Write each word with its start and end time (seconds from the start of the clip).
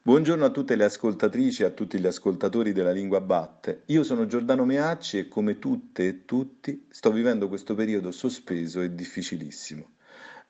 Buongiorno 0.00 0.44
a 0.44 0.50
tutte 0.50 0.76
le 0.76 0.84
ascoltatrici 0.84 1.62
e 1.62 1.66
a 1.66 1.70
tutti 1.70 1.98
gli 1.98 2.06
ascoltatori 2.06 2.72
della 2.72 2.92
Lingua 2.92 3.20
Batte. 3.20 3.82
Io 3.86 4.04
sono 4.04 4.26
Giordano 4.26 4.64
Meacci 4.64 5.18
e 5.18 5.28
come 5.28 5.58
tutte 5.58 6.06
e 6.06 6.24
tutti 6.24 6.86
sto 6.88 7.10
vivendo 7.10 7.48
questo 7.48 7.74
periodo 7.74 8.12
sospeso 8.12 8.80
e 8.80 8.94
difficilissimo. 8.94 9.96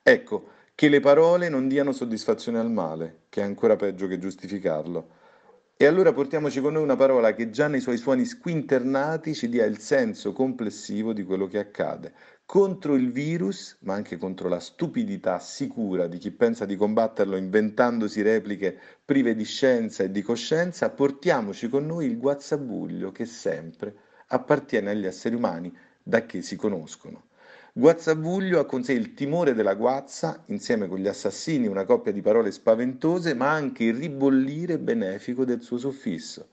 Ecco, 0.03 0.49
che 0.75 0.87
le 0.87 0.99
parole 0.99 1.49
non 1.49 1.67
diano 1.67 1.91
soddisfazione 1.91 2.59
al 2.59 2.71
male, 2.71 3.23
che 3.27 3.41
è 3.41 3.43
ancora 3.43 3.75
peggio 3.75 4.07
che 4.07 4.19
giustificarlo. 4.19 5.09
E 5.81 5.85
allora 5.85 6.11
portiamoci 6.11 6.59
con 6.59 6.73
noi 6.73 6.83
una 6.83 6.97
parola 6.97 7.33
che 7.33 7.51
già 7.51 7.69
nei 7.69 7.79
suoi 7.79 7.95
suoni 7.95 8.25
squinternati 8.25 9.33
ci 9.33 9.47
dia 9.47 9.63
il 9.63 9.79
senso 9.79 10.33
complessivo 10.33 11.13
di 11.13 11.23
quello 11.23 11.47
che 11.47 11.57
accade. 11.57 12.11
Contro 12.45 12.95
il 12.95 13.13
virus, 13.13 13.77
ma 13.83 13.93
anche 13.93 14.17
contro 14.17 14.49
la 14.49 14.59
stupidità 14.59 15.39
sicura 15.39 16.07
di 16.07 16.17
chi 16.17 16.31
pensa 16.31 16.65
di 16.65 16.75
combatterlo 16.75 17.37
inventandosi 17.37 18.21
repliche 18.21 18.77
prive 19.05 19.33
di 19.35 19.45
scienza 19.45 20.03
e 20.03 20.11
di 20.11 20.21
coscienza, 20.21 20.89
portiamoci 20.89 21.69
con 21.69 21.85
noi 21.85 22.07
il 22.07 22.17
guazzabuglio 22.17 23.13
che 23.13 23.23
sempre 23.23 23.95
appartiene 24.27 24.89
agli 24.89 25.05
esseri 25.05 25.35
umani 25.35 25.73
da 26.03 26.25
che 26.25 26.41
si 26.41 26.57
conoscono. 26.57 27.28
Guazzabuglio 27.73 28.59
ha 28.59 28.65
con 28.65 28.83
sé 28.83 28.93
il 28.93 29.15
timore 29.15 29.55
della 29.55 29.73
guazza, 29.73 30.43
insieme 30.49 30.87
con 30.87 30.99
gli 30.99 31.07
assassini, 31.07 31.65
una 31.65 31.83
coppia 31.83 32.11
di 32.11 32.21
parole 32.21 32.51
spaventose, 32.51 33.33
ma 33.33 33.49
anche 33.51 33.85
il 33.85 33.95
ribollire 33.95 34.77
benefico 34.77 35.45
del 35.45 35.61
suo 35.63 35.79
soffisso. 35.79 36.49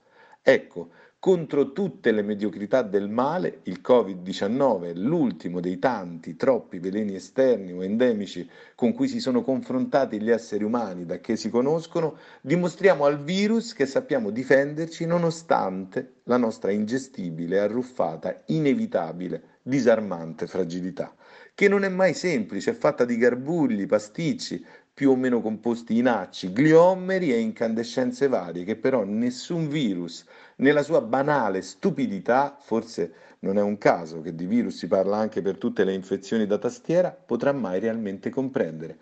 Ecco, 0.49 0.91
contro 1.19 1.73
tutte 1.73 2.13
le 2.13 2.21
mediocrità 2.21 2.81
del 2.81 3.09
male, 3.09 3.59
il 3.63 3.81
Covid-19 3.85 4.83
è 4.83 4.93
l'ultimo 4.93 5.59
dei 5.59 5.77
tanti, 5.77 6.37
troppi 6.37 6.79
veleni 6.79 7.15
esterni 7.15 7.73
o 7.73 7.83
endemici 7.83 8.49
con 8.73 8.93
cui 8.93 9.09
si 9.09 9.19
sono 9.19 9.41
confrontati 9.41 10.21
gli 10.21 10.29
esseri 10.29 10.63
umani 10.63 11.05
da 11.05 11.19
che 11.19 11.35
si 11.35 11.49
conoscono, 11.49 12.15
dimostriamo 12.39 13.03
al 13.03 13.21
virus 13.21 13.73
che 13.73 13.85
sappiamo 13.85 14.29
difenderci 14.29 15.05
nonostante 15.05 16.21
la 16.23 16.37
nostra 16.37 16.71
ingestibile, 16.71 17.59
arruffata, 17.59 18.43
inevitabile 18.45 19.55
disarmante 19.61 20.47
fragilità, 20.47 21.13
che 21.53 21.67
non 21.67 21.83
è 21.83 21.89
mai 21.89 22.13
semplice, 22.13 22.71
è 22.71 22.73
fatta 22.73 23.03
di 23.03 23.17
garbugli, 23.17 23.85
pasticci, 23.85 24.65
più 24.97 25.11
o 25.11 25.15
meno 25.15 25.41
composti 25.41 25.95
in 25.95 26.07
acci, 26.07 26.51
gliommeri 26.51 27.31
e 27.31 27.37
incandescenze 27.37 28.27
varie, 28.27 28.63
che 28.63 28.75
però 28.77 29.03
nessun 29.03 29.67
virus, 29.67 30.25
nella 30.55 30.81
sua 30.81 31.01
banale 31.01 31.61
stupidità, 31.61 32.57
forse 32.59 33.13
non 33.41 33.59
è 33.59 33.61
un 33.61 33.77
caso 33.77 34.21
che 34.21 34.33
di 34.33 34.47
virus 34.47 34.77
si 34.77 34.87
parla 34.87 35.17
anche 35.17 35.43
per 35.43 35.59
tutte 35.59 35.83
le 35.83 35.93
infezioni 35.93 36.47
da 36.47 36.57
tastiera, 36.57 37.11
potrà 37.11 37.51
mai 37.51 37.79
realmente 37.79 38.31
comprendere. 38.31 38.97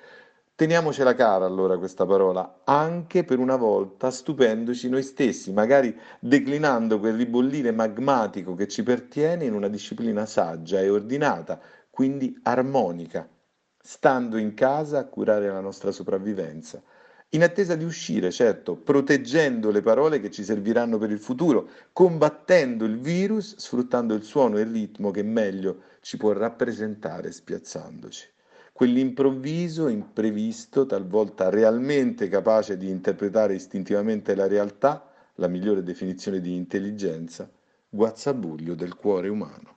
Teniamocela 0.54 1.16
cara 1.16 1.46
allora 1.46 1.78
questa 1.78 2.06
parola, 2.06 2.60
anche 2.66 3.24
per 3.24 3.40
una 3.40 3.56
volta 3.56 4.12
stupendoci 4.12 4.90
noi 4.90 5.02
stessi, 5.02 5.54
magari 5.54 5.98
declinando 6.20 7.00
quel 7.00 7.16
ribollire 7.16 7.72
magmatico 7.72 8.54
che 8.54 8.68
ci 8.68 8.84
pertiene 8.84 9.46
in 9.46 9.54
una 9.54 9.70
disciplina 9.70 10.26
saggia 10.26 10.82
e 10.82 10.90
ordinata, 10.90 11.58
quindi 11.90 12.38
armonica, 12.44 13.30
stando 13.86 14.38
in 14.38 14.56
casa 14.56 14.98
a 14.98 15.06
curare 15.06 15.48
la 15.48 15.60
nostra 15.60 15.92
sopravvivenza, 15.92 16.82
in 17.30 17.44
attesa 17.44 17.76
di 17.76 17.84
uscire, 17.84 18.32
certo, 18.32 18.76
proteggendo 18.76 19.70
le 19.70 19.84
parole 19.84 20.20
che 20.20 20.32
ci 20.32 20.44
serviranno 20.44 20.98
per 20.98 21.12
il 21.12 21.20
futuro, 21.20 21.70
combattendo 21.94 22.84
il 22.86 23.00
virus, 23.00 23.58
sfruttando 23.58 24.16
il 24.16 24.24
suono 24.24 24.58
e 24.58 24.62
il 24.62 24.72
ritmo 24.72 25.12
che 25.12 25.22
meglio 25.22 25.82
ci 26.02 26.18
può 26.18 26.32
rappresentare 26.32 27.32
spiazzandoci 27.32 28.34
quell'improvviso, 28.76 29.88
imprevisto, 29.88 30.86
talvolta 30.86 31.50
realmente 31.50 32.28
capace 32.28 32.76
di 32.76 32.90
interpretare 32.90 33.54
istintivamente 33.54 34.36
la 34.36 34.48
realtà, 34.48 35.10
la 35.36 35.48
migliore 35.48 35.82
definizione 35.82 36.42
di 36.42 36.54
intelligenza, 36.56 37.50
guazzabuglio 37.88 38.76
del 38.76 38.96
cuore 38.96 39.30
umano. 39.30 39.75